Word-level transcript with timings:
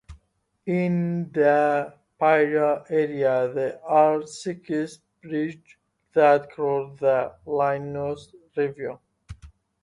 In 0.65 1.31
the 1.31 1.93
Peoria 2.19 2.83
area, 2.89 3.51
there 3.53 3.79
are 3.85 4.25
six 4.25 4.97
bridges 5.21 5.77
that 6.13 6.49
cross 6.49 6.97
the 6.99 7.31
Illinois 7.45 8.31
River. 8.55 8.97